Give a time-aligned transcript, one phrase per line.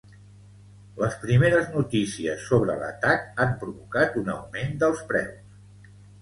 [1.01, 5.93] Les primeres notícies sobre l’atac han provocat un augment dels preus.